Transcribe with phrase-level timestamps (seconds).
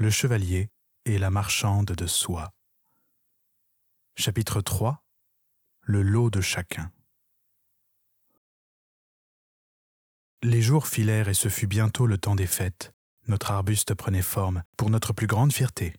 [0.00, 0.70] Le chevalier
[1.06, 2.52] et la marchande de soie.
[4.16, 5.02] Chapitre 3
[5.82, 6.92] Le lot de chacun.
[10.44, 12.92] Les jours filèrent et ce fut bientôt le temps des fêtes.
[13.26, 15.94] Notre arbuste prenait forme, pour notre plus grande fierté.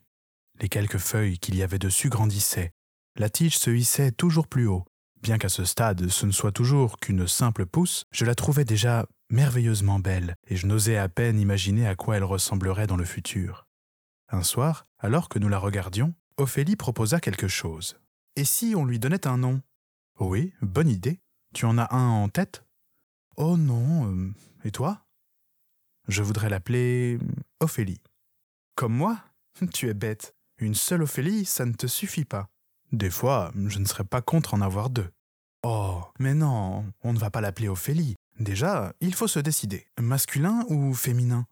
[0.62, 2.72] Les quelques feuilles qu'il y avait dessus grandissaient.
[3.16, 4.86] La tige se hissait toujours plus haut.
[5.20, 9.04] Bien qu'à ce stade ce ne soit toujours qu'une simple pousse, je la trouvais déjà
[9.28, 13.66] merveilleusement belle, et je n'osais à peine imaginer à quoi elle ressemblerait dans le futur.
[14.32, 17.98] Un soir, alors que nous la regardions, Ophélie proposa quelque chose.
[18.36, 19.60] Et si on lui donnait un nom?
[20.20, 21.20] Oui, bonne idée.
[21.52, 22.64] Tu en as un en tête?
[23.36, 24.06] Oh non.
[24.06, 25.04] euh, et toi?
[26.06, 27.18] Je voudrais l'appeler
[27.58, 28.00] Ophélie.
[28.76, 29.18] Comme moi?
[29.74, 30.36] Tu es bête.
[30.58, 32.48] Une seule Ophélie, ça ne te suffit pas.
[32.92, 35.10] Des fois, je ne serais pas contre en avoir deux.
[35.64, 38.14] Oh, mais non, on ne va pas l'appeler Ophélie.
[38.38, 39.86] Déjà, il faut se décider.
[39.98, 41.46] Masculin ou féminin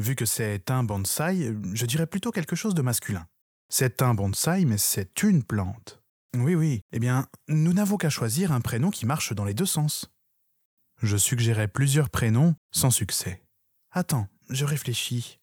[0.00, 3.26] Vu que c'est un bonsaï, je dirais plutôt quelque chose de masculin.
[3.68, 6.00] C'est un bonsaï, mais c'est une plante.
[6.34, 6.80] Oui, oui.
[6.92, 10.10] Eh bien, nous n'avons qu'à choisir un prénom qui marche dans les deux sens.
[11.02, 13.42] Je suggérais plusieurs prénoms, sans succès.
[13.90, 15.38] Attends, je réfléchis.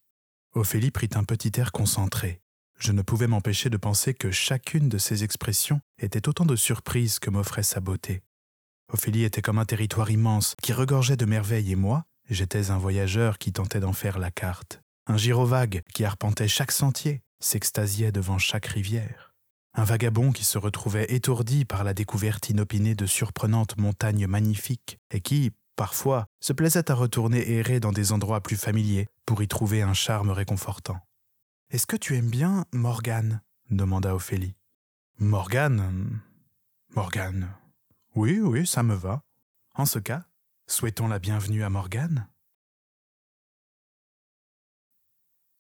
[0.56, 2.42] Ophélie prit un petit air concentré.
[2.80, 7.20] Je ne pouvais m'empêcher de penser que chacune de ces expressions était autant de surprises
[7.20, 8.24] que m'offrait sa beauté.
[8.92, 13.38] Ophélie était comme un territoire immense qui regorgeait de merveilles et moi, j'étais un voyageur
[13.38, 18.66] qui tentait d'en faire la carte, un gyrovague qui arpentait chaque sentier, s'extasiait devant chaque
[18.66, 19.34] rivière,
[19.74, 25.22] un vagabond qui se retrouvait étourdi par la découverte inopinée de surprenantes montagnes magnifiques et
[25.22, 29.82] qui, parfois, se plaisait à retourner errer dans des endroits plus familiers pour y trouver
[29.82, 31.00] un charme réconfortant.
[31.70, 33.42] Est-ce que tu aimes bien Morgane?
[33.70, 34.56] demanda Ophélie.
[35.20, 36.22] Morgane
[36.96, 37.50] Morgane.
[38.16, 39.22] Oui, oui, ça me va.
[39.76, 40.24] En ce cas,
[40.68, 42.28] souhaitons la bienvenue à Morgane.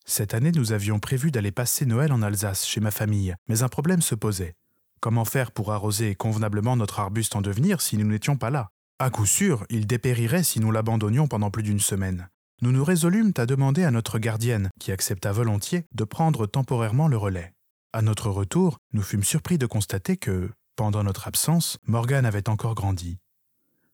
[0.05, 3.69] Cette année, nous avions prévu d'aller passer Noël en Alsace chez ma famille, mais un
[3.69, 4.53] problème se posait.
[4.99, 8.69] Comment faire pour arroser convenablement notre arbuste en devenir si nous n'étions pas là?
[8.99, 12.29] À coup sûr, il dépérirait si nous l'abandonnions pendant plus d'une semaine.
[12.61, 17.17] Nous nous résolûmes à demander à notre gardienne, qui accepta volontiers, de prendre temporairement le
[17.17, 17.53] relais.
[17.93, 22.75] À notre retour, nous fûmes surpris de constater que, pendant notre absence, Morgane avait encore
[22.75, 23.19] grandi.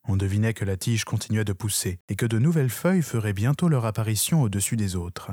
[0.07, 3.69] On devinait que la tige continuait de pousser et que de nouvelles feuilles feraient bientôt
[3.69, 5.31] leur apparition au-dessus des autres.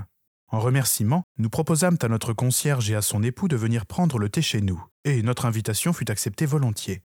[0.49, 4.29] En remerciement, nous proposâmes à notre concierge et à son époux de venir prendre le
[4.29, 7.03] thé chez nous, et notre invitation fut acceptée volontiers.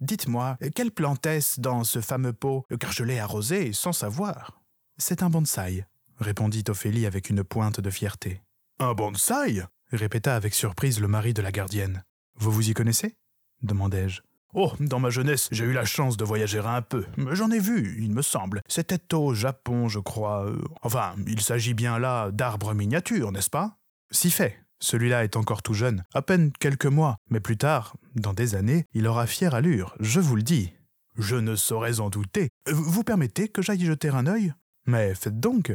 [0.00, 4.60] Dites-moi, quelle plante est-ce dans ce fameux pot, car je l'ai arrosé sans savoir
[4.98, 5.86] C'est un bonsaï,
[6.18, 8.42] répondit Ophélie avec une pointe de fierté.
[8.78, 9.64] Un bonsaï?
[9.92, 12.02] répéta avec surprise le mari de la gardienne.
[12.36, 13.14] Vous vous y connaissez?
[13.62, 14.20] demandai-je.
[14.56, 17.04] Oh, dans ma jeunesse, j'ai eu la chance de voyager un peu.
[17.32, 18.62] J'en ai vu, il me semble.
[18.68, 20.46] C'était au Japon, je crois.
[20.46, 23.76] Euh, Enfin, il s'agit bien là d'arbres miniatures, n'est-ce pas?
[24.12, 24.60] Si fait.
[24.80, 28.84] Celui-là est encore tout jeune, à peine quelques mois, mais plus tard, dans des années,
[28.92, 30.72] il aura fière allure, je vous le dis.
[31.16, 32.50] Je ne saurais en douter.
[32.70, 34.52] Vous vous permettez que j'aille jeter un œil?
[34.86, 35.72] Mais faites donc.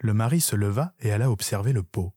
[0.00, 2.12] Le mari se leva et alla observer le pot.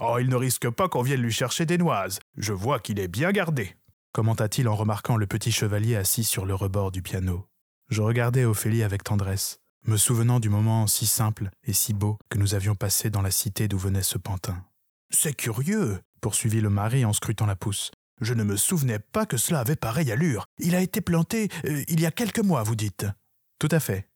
[0.00, 2.18] Oh, il ne risque pas qu'on vienne lui chercher des noises.
[2.36, 3.74] Je vois qu'il est bien gardé
[4.12, 7.46] commenta-t-il en remarquant le petit chevalier assis sur le rebord du piano.
[7.88, 12.38] Je regardais Ophélie avec tendresse, me souvenant du moment si simple et si beau que
[12.38, 14.64] nous avions passé dans la cité d'où venait ce pantin.
[15.10, 17.90] C'est curieux, poursuivit le mari en scrutant la pousse.
[18.20, 20.44] Je ne me souvenais pas que cela avait pareille allure.
[20.58, 23.06] Il a été planté euh, il y a quelques mois, vous dites.
[23.58, 24.09] Tout à fait.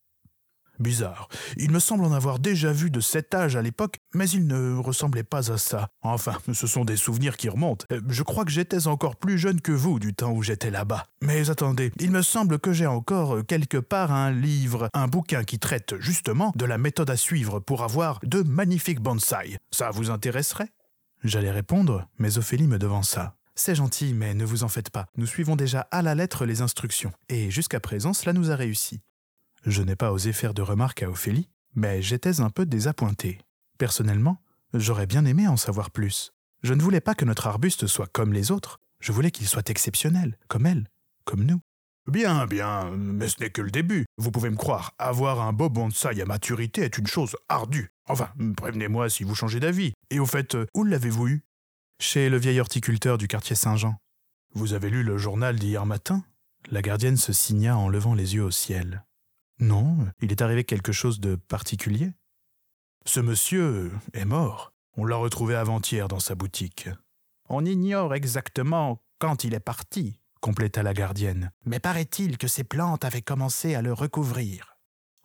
[0.79, 1.29] Bizarre.
[1.57, 4.77] Il me semble en avoir déjà vu de cet âge à l'époque, mais il ne
[4.77, 5.89] ressemblait pas à ça.
[6.03, 7.87] Enfin, ce sont des souvenirs qui remontent.
[7.93, 11.05] Euh, Je crois que j'étais encore plus jeune que vous du temps où j'étais là-bas.
[11.23, 15.45] Mais attendez, il me semble que j'ai encore euh, quelque part un livre, un bouquin
[15.45, 19.57] qui traite justement de la méthode à suivre pour avoir de magnifiques bonsaïs.
[19.71, 20.71] Ça vous intéresserait?
[21.23, 23.37] J'allais répondre, mais Ophélie me devança.
[23.55, 25.07] C'est gentil, mais ne vous en faites pas.
[25.17, 27.13] Nous suivons déjà à la lettre les instructions.
[27.29, 29.01] Et jusqu'à présent, cela nous a réussi.
[29.67, 33.39] Je n'ai pas osé faire de remarques à Ophélie, mais j'étais un peu désappointé.
[33.79, 34.43] Personnellement,
[34.75, 36.33] j'aurais bien aimé en savoir plus.
[36.63, 39.71] Je ne voulais pas que notre arbuste soit comme les autres, je voulais qu'il soit
[39.71, 40.89] exceptionnel, comme elle,
[41.25, 41.61] comme nous.
[42.07, 44.05] Bien, bien, mais ce n'est que le début.
[44.19, 47.91] Vous pouvez me croire, avoir un beau bonsaï à maturité est une chose ardue.
[48.07, 48.29] Enfin,
[48.59, 49.95] prévenez-moi si vous changez d'avis.
[50.11, 51.43] Et au fait, euh, où l'avez-vous eu?
[52.01, 53.97] Chez le vieil horticulteur du quartier Saint-Jean.
[54.53, 56.23] Vous avez lu le journal d'hier matin?
[56.71, 59.05] La gardienne se signa en levant les yeux au ciel.
[59.59, 62.13] Non, il est arrivé quelque chose de particulier.
[63.07, 64.73] Ce monsieur est mort.
[64.97, 66.89] On l'a retrouvé avant-hier dans sa boutique.
[67.49, 71.51] On ignore exactement quand il est parti, compléta la gardienne.
[71.65, 74.77] Mais paraît-il que ces plantes avaient commencé à le recouvrir.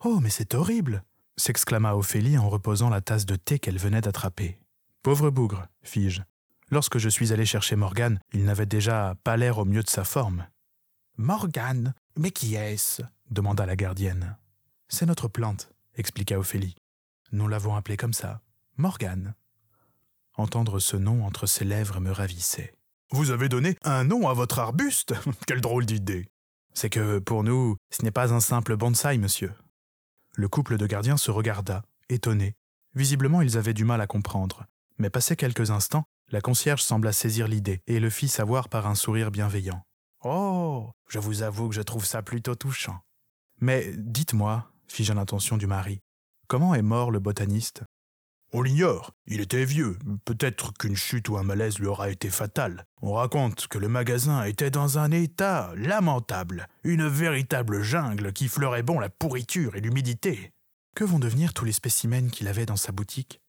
[0.04, 1.04] Oh, mais c'est horrible
[1.40, 4.60] s'exclama Ophélie en reposant la tasse de thé qu'elle venait d'attraper.
[5.02, 6.20] Pauvre bougre, fis-je.
[6.70, 10.04] Lorsque je suis allé chercher Morgane, il n'avait déjà pas l'air au mieux de sa
[10.04, 10.46] forme.
[11.16, 11.94] Morgane?
[12.16, 13.02] Mais qui est-ce?
[13.30, 14.36] Demanda la gardienne.
[14.88, 16.76] C'est notre plante, expliqua Ophélie.
[17.32, 18.40] Nous l'avons appelée comme ça,
[18.76, 19.34] Morgane.
[20.36, 22.74] Entendre ce nom entre ses lèvres me ravissait.
[23.12, 25.14] Vous avez donné un nom à votre arbuste?
[25.46, 26.28] Quelle drôle d'idée
[26.74, 29.52] C'est que, pour nous, ce n'est pas un simple bonsaï, monsieur.
[30.34, 32.54] Le couple de gardiens se regarda, étonné.
[32.94, 34.64] Visiblement, ils avaient du mal à comprendre.
[34.98, 38.94] Mais passé quelques instants, la concierge sembla saisir l'idée et le fit savoir par un
[38.94, 39.82] sourire bienveillant.
[40.22, 43.00] Oh Je vous avoue que je trouve ça plutôt touchant.
[43.60, 46.00] Mais dites-moi, fis-je à l'intention du mari,
[46.48, 47.82] comment est mort le botaniste?
[48.52, 49.12] On l'ignore.
[49.26, 49.96] Il était vieux.
[50.24, 52.84] Peut-être qu'une chute ou un malaise lui aura été fatal.
[53.00, 56.66] On raconte que le magasin était dans un état lamentable.
[56.82, 60.52] Une véritable jungle qui fleurait bon la pourriture et l'humidité.
[60.96, 63.40] Que vont devenir tous les spécimens qu'il avait dans sa boutique?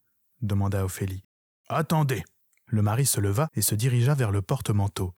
[0.42, 1.24] demanda Ophélie.
[1.68, 2.24] Attendez.
[2.68, 5.14] Le mari se leva et se dirigea vers le porte-manteau.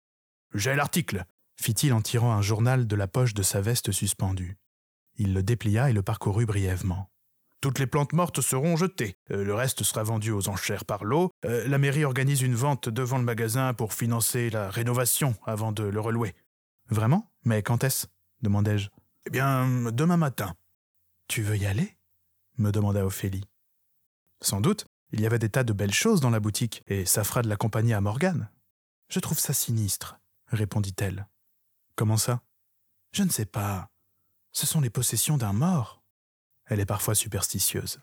[0.54, 1.26] J'ai l'article,
[1.60, 4.58] fit-il en tirant un journal de la poche de sa veste suspendue.
[5.18, 7.10] Il le déplia et le parcourut brièvement.
[7.62, 9.16] Toutes les plantes mortes seront jetées.
[9.32, 11.32] Euh, le reste sera vendu aux enchères par lot.
[11.46, 15.84] Euh, la mairie organise une vente devant le magasin pour financer la rénovation avant de
[15.84, 16.36] le relouer.
[16.90, 17.32] Vraiment?
[17.46, 18.08] Mais quand est-ce?
[18.42, 18.90] demandai-je.
[19.26, 20.56] Eh bien, demain matin.
[21.30, 21.96] Tu veux y aller?
[22.58, 23.46] me demanda Ophélie.
[24.42, 27.24] Sans doute, il y avait des tas de belles choses dans la boutique, et ça
[27.24, 28.50] fera de la compagnie à Morgane.
[29.10, 31.28] Je trouve ça sinistre, répondit-elle.
[31.96, 32.42] Comment ça?
[33.14, 33.90] Je ne sais pas.
[34.54, 36.04] Ce sont les possessions d'un mort.
[36.66, 38.00] Elle est parfois superstitieuse.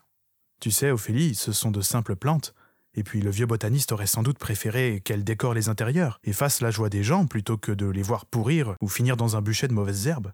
[0.59, 2.53] Tu sais, Ophélie, ce sont de simples plantes,
[2.93, 6.61] et puis le vieux botaniste aurait sans doute préféré qu'elles décorent les intérieurs et fassent
[6.61, 9.69] la joie des gens plutôt que de les voir pourrir ou finir dans un bûcher
[9.69, 10.33] de mauvaises herbes.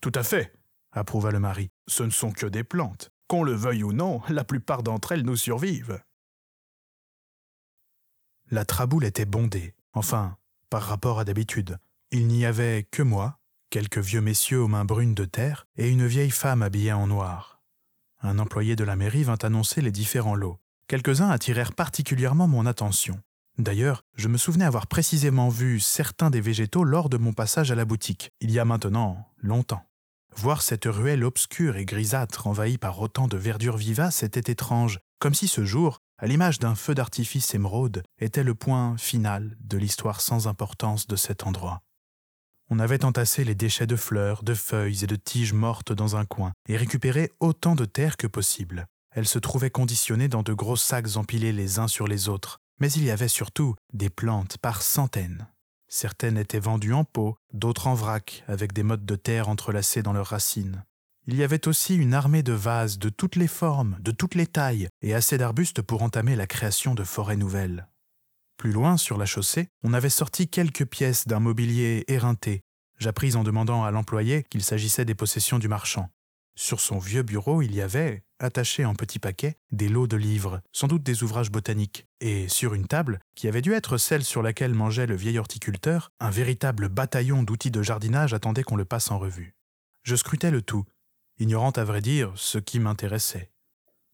[0.00, 0.54] Tout à fait,
[0.92, 1.70] approuva le mari.
[1.88, 3.10] Ce ne sont que des plantes.
[3.28, 6.02] Qu'on le veuille ou non, la plupart d'entre elles nous survivent.
[8.50, 10.36] La traboule était bondée, enfin,
[10.70, 11.78] par rapport à d'habitude.
[12.10, 13.38] Il n'y avait que moi,
[13.74, 17.60] quelques vieux messieurs aux mains brunes de terre et une vieille femme habillée en noir.
[18.22, 20.60] Un employé de la mairie vint annoncer les différents lots.
[20.86, 23.18] Quelques-uns attirèrent particulièrement mon attention.
[23.58, 27.74] D'ailleurs, je me souvenais avoir précisément vu certains des végétaux lors de mon passage à
[27.74, 29.82] la boutique, il y a maintenant longtemps.
[30.36, 35.34] Voir cette ruelle obscure et grisâtre envahie par autant de verdure vivace était étrange, comme
[35.34, 40.20] si ce jour, à l'image d'un feu d'artifice émeraude, était le point final de l'histoire
[40.20, 41.82] sans importance de cet endroit.
[42.76, 46.24] On avait entassé les déchets de fleurs, de feuilles et de tiges mortes dans un
[46.24, 48.86] coin et récupéré autant de terre que possible.
[49.12, 52.90] Elles se trouvaient conditionnées dans de gros sacs empilés les uns sur les autres, mais
[52.90, 55.46] il y avait surtout des plantes par centaines.
[55.86, 60.12] Certaines étaient vendues en pot, d'autres en vrac, avec des mottes de terre entrelacées dans
[60.12, 60.82] leurs racines.
[61.28, 64.48] Il y avait aussi une armée de vases de toutes les formes, de toutes les
[64.48, 67.86] tailles, et assez d'arbustes pour entamer la création de forêts nouvelles.
[68.64, 72.62] Plus loin, sur la chaussée, on avait sorti quelques pièces d'un mobilier éreinté.
[72.96, 76.08] J'appris en demandant à l'employé qu'il s'agissait des possessions du marchand.
[76.54, 80.62] Sur son vieux bureau, il y avait, attachés en petits paquets, des lots de livres,
[80.72, 84.40] sans doute des ouvrages botaniques, et sur une table, qui avait dû être celle sur
[84.40, 89.10] laquelle mangeait le vieil horticulteur, un véritable bataillon d'outils de jardinage attendait qu'on le passe
[89.10, 89.54] en revue.
[90.04, 90.86] Je scrutais le tout,
[91.38, 93.50] ignorant à vrai dire ce qui m'intéressait.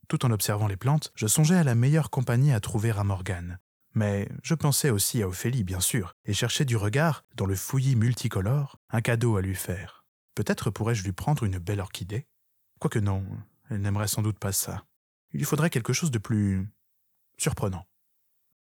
[0.09, 3.57] Tout en observant les plantes, je songeais à la meilleure compagnie à trouver à Morgane,
[3.93, 7.95] mais je pensais aussi à Ophélie, bien sûr, et cherchais du regard, dans le fouillis
[7.95, 10.05] multicolore, un cadeau à lui faire.
[10.35, 12.25] Peut-être pourrais-je lui prendre une belle orchidée?
[12.79, 13.25] Quoique non,
[13.69, 14.85] elle n'aimerait sans doute pas ça.
[15.33, 16.69] Il lui faudrait quelque chose de plus
[17.37, 17.85] surprenant.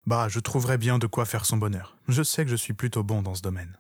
[0.07, 1.97] Bah, je trouverais bien de quoi faire son bonheur.
[2.09, 3.79] Je sais que je suis plutôt bon dans ce domaine.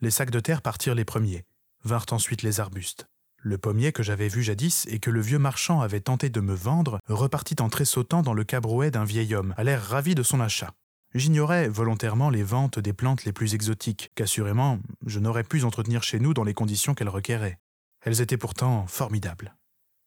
[0.00, 1.44] Les sacs de terre partirent les premiers,
[1.84, 3.08] vinrent ensuite les arbustes.
[3.48, 6.52] Le pommier que j'avais vu jadis et que le vieux marchand avait tenté de me
[6.52, 10.40] vendre repartit en tressautant dans le cabrouet d'un vieil homme, à l'air ravi de son
[10.40, 10.74] achat.
[11.14, 16.18] J'ignorais volontairement les ventes des plantes les plus exotiques, qu'assurément je n'aurais pu entretenir chez
[16.18, 17.60] nous dans les conditions qu'elles requéraient.
[18.00, 19.54] Elles étaient pourtant formidables.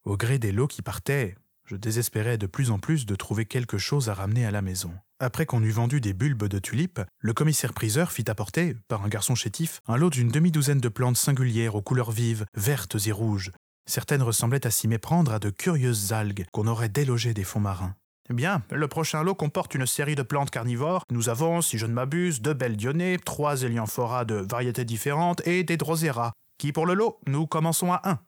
[0.04, 3.78] Au gré des lots qui partaient, je désespérais de plus en plus de trouver quelque
[3.78, 4.92] chose à ramener à la maison.
[5.22, 9.36] Après qu'on eut vendu des bulbes de tulipes, le commissaire-priseur fit apporter, par un garçon
[9.36, 13.52] chétif, un lot d'une demi-douzaine de plantes singulières aux couleurs vives, vertes et rouges.
[13.86, 17.96] Certaines ressemblaient à s'y méprendre à de curieuses algues qu'on aurait délogées des fonds marins.
[18.30, 21.04] Eh bien, le prochain lot comporte une série de plantes carnivores.
[21.12, 25.66] Nous avons, si je ne m'abuse, deux belles dionnées, trois élianphoras de variétés différentes et
[25.66, 26.32] des drosera.
[26.58, 28.20] Qui pour le lot Nous commençons à un.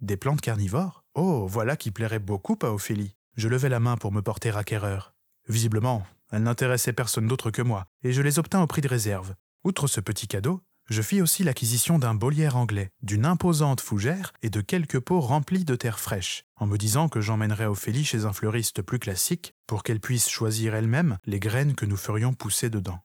[0.00, 1.04] Des plantes carnivores?
[1.14, 3.14] Oh, voilà qui plairait beaucoup à Ophélie.
[3.36, 5.12] Je levai la main pour me porter acquéreur.
[5.48, 9.34] Visiblement, elles n'intéressaient personne d'autre que moi, et je les obtins au prix de réserve.
[9.64, 14.50] Outre ce petit cadeau, Je fis aussi l'acquisition d'un bollière anglais, d'une imposante fougère et
[14.50, 18.32] de quelques pots remplis de terre fraîche, en me disant que j'emmènerais Ophélie chez un
[18.32, 23.04] fleuriste plus classique pour qu'elle puisse choisir elle-même les graines que nous ferions pousser dedans.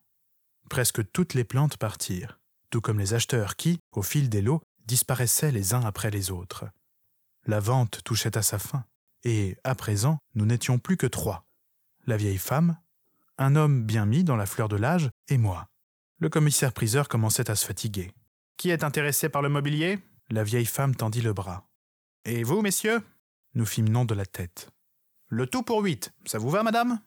[0.68, 2.40] Presque toutes les plantes partirent,
[2.70, 6.64] tout comme les acheteurs qui, au fil des lots, disparaissaient les uns après les autres.
[7.46, 8.84] La vente touchait à sa fin,
[9.22, 11.46] et, à présent, nous n'étions plus que trois.
[12.08, 12.76] La vieille femme,
[13.38, 15.66] un homme bien mis dans la fleur de l'âge, et moi.
[16.18, 18.12] Le commissaire-priseur commençait à se fatiguer.
[18.56, 19.98] Qui est intéressé par le mobilier?
[20.30, 21.68] La vieille femme tendit le bras.
[22.24, 23.02] Et vous, messieurs?
[23.54, 24.70] Nous fîmes nom de la tête.
[25.28, 27.00] Le tout pour huit, ça vous va, madame?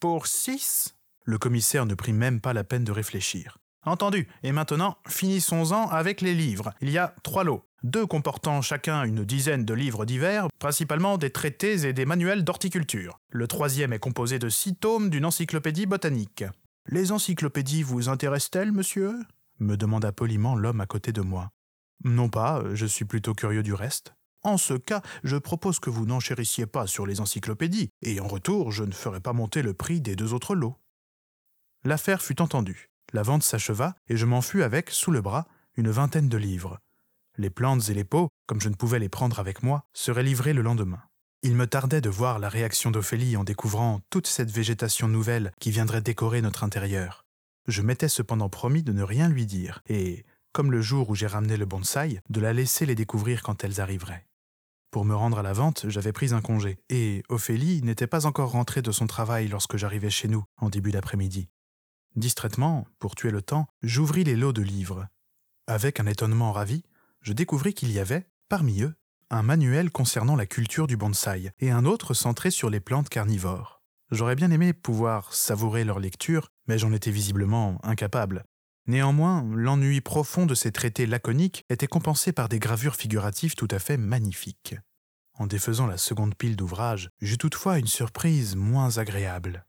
[0.00, 0.94] Pour six?
[1.24, 3.58] Le commissaire ne prit même pas la peine de réfléchir.
[3.84, 4.28] Entendu.
[4.42, 6.72] Et maintenant, finissons-en avec les livres.
[6.80, 7.64] Il y a trois lots.
[7.86, 13.20] Deux comportant chacun une dizaine de livres divers, principalement des traités et des manuels d'horticulture.
[13.30, 16.42] Le troisième est composé de six tomes d'une encyclopédie botanique.
[16.88, 19.20] Les encyclopédies vous intéressent-elles, monsieur?
[19.60, 21.52] me demanda poliment l'homme à côté de moi.
[22.02, 24.16] Non pas, je suis plutôt curieux du reste.
[24.42, 28.72] En ce cas, je propose que vous n'enchérissiez pas sur les encyclopédies, et en retour,
[28.72, 30.74] je ne ferai pas monter le prix des deux autres lots.
[31.84, 32.90] L'affaire fut entendue.
[33.12, 36.80] La vente s'acheva, et je m'en fus avec, sous le bras, une vingtaine de livres.
[37.38, 40.54] Les plantes et les pots, comme je ne pouvais les prendre avec moi, seraient livrés
[40.54, 41.02] le lendemain.
[41.42, 45.70] Il me tardait de voir la réaction d'Ophélie en découvrant toute cette végétation nouvelle qui
[45.70, 47.24] viendrait décorer notre intérieur.
[47.68, 51.26] Je m'étais cependant promis de ne rien lui dire, et, comme le jour où j'ai
[51.26, 54.26] ramené le bonsaï, de la laisser les découvrir quand elles arriveraient.
[54.90, 58.52] Pour me rendre à la vente, j'avais pris un congé, et Ophélie n'était pas encore
[58.52, 61.50] rentrée de son travail lorsque j'arrivai chez nous, en début d'après-midi.
[62.14, 65.06] Distraitement, pour tuer le temps, j'ouvris les lots de livres.
[65.66, 66.82] Avec un étonnement ravi,
[67.26, 68.94] je découvris qu'il y avait, parmi eux,
[69.30, 73.82] un manuel concernant la culture du bonsaï et un autre centré sur les plantes carnivores.
[74.12, 78.44] J'aurais bien aimé pouvoir savourer leur lecture, mais j'en étais visiblement incapable.
[78.86, 83.80] Néanmoins, l'ennui profond de ces traités laconiques était compensé par des gravures figuratives tout à
[83.80, 84.76] fait magnifiques.
[85.34, 89.66] En défaisant la seconde pile d'ouvrages, j'eus toutefois une surprise moins agréable.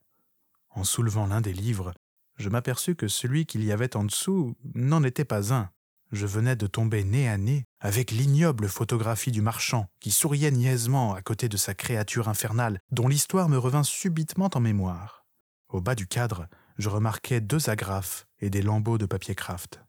[0.69, 1.95] En soulevant l'un des livres,
[2.35, 5.71] je m'aperçus que celui qu'il y avait en dessous n'en était pas un,
[6.11, 11.13] je venais de tomber nez à nez avec l'ignoble photographie du marchand qui souriait niaisement
[11.13, 15.25] à côté de sa créature infernale dont l'histoire me revint subitement en mémoire.
[15.69, 16.47] Au bas du cadre,
[16.77, 19.81] je remarquai deux agrafes et des lambeaux de papier craft.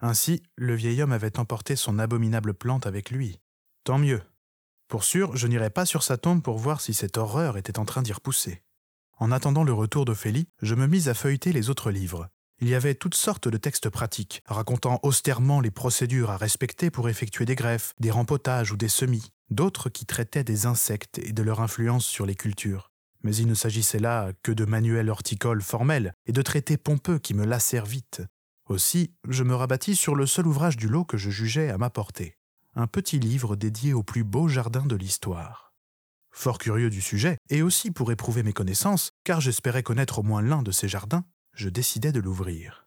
[0.00, 3.40] Ainsi, le vieil homme avait emporté son abominable plante avec lui.
[3.84, 4.22] Tant mieux.
[4.88, 7.84] Pour sûr, je n'irai pas sur sa tombe pour voir si cette horreur était en
[7.84, 8.62] train d'y repousser.
[9.18, 12.28] En attendant le retour d'Ophélie, je me mis à feuilleter les autres livres,
[12.60, 17.08] il y avait toutes sortes de textes pratiques, racontant austèrement les procédures à respecter pour
[17.08, 21.42] effectuer des greffes, des rempotages ou des semis, d'autres qui traitaient des insectes et de
[21.42, 22.90] leur influence sur les cultures.
[23.22, 27.34] Mais il ne s'agissait là que de manuels horticoles formels et de traités pompeux qui
[27.34, 28.22] me lassèrent vite.
[28.68, 31.90] Aussi, je me rabattis sur le seul ouvrage du lot que je jugeais à ma
[31.90, 32.36] portée,
[32.74, 35.74] un petit livre dédié aux plus beaux jardins de l'histoire.
[36.30, 40.42] Fort curieux du sujet, et aussi pour éprouver mes connaissances, car j'espérais connaître au moins
[40.42, 41.24] l'un de ces jardins,
[41.60, 42.86] je décidai de l'ouvrir.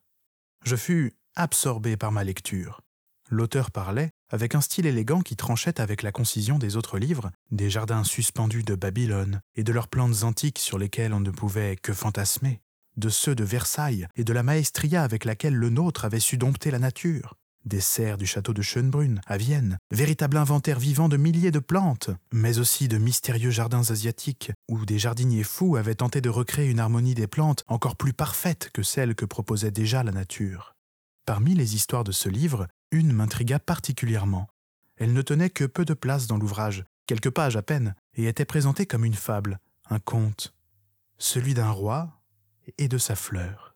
[0.65, 2.81] Je fus absorbé par ma lecture.
[3.29, 7.69] L'auteur parlait, avec un style élégant qui tranchait avec la concision des autres livres, des
[7.69, 11.93] jardins suspendus de Babylone et de leurs plantes antiques sur lesquelles on ne pouvait que
[11.93, 12.61] fantasmer,
[12.97, 16.71] de ceux de Versailles et de la maestria avec laquelle le nôtre avait su dompter
[16.71, 21.51] la nature, des serres du château de Schönbrunn, à Vienne, véritable inventaire vivant de milliers
[21.51, 26.29] de plantes, mais aussi de mystérieux jardins asiatiques, où des jardiniers fous avaient tenté de
[26.29, 30.75] recréer une harmonie des plantes encore plus parfaite que celle que proposait déjà la nature.
[31.25, 34.47] Parmi les histoires de ce livre, une m'intrigua particulièrement.
[34.97, 38.45] Elle ne tenait que peu de place dans l'ouvrage, quelques pages à peine, et était
[38.45, 40.53] présentée comme une fable, un conte,
[41.17, 42.21] celui d'un roi
[42.77, 43.72] et de sa fleur.